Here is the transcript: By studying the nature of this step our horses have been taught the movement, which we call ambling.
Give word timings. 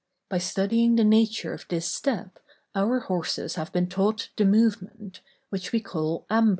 By 0.29 0.39
studying 0.39 0.95
the 0.95 1.03
nature 1.03 1.53
of 1.53 1.67
this 1.69 1.85
step 1.85 2.39
our 2.73 3.01
horses 3.01 3.53
have 3.53 3.71
been 3.71 3.87
taught 3.87 4.29
the 4.35 4.45
movement, 4.45 5.21
which 5.49 5.71
we 5.71 5.79
call 5.79 6.25
ambling. 6.27 6.49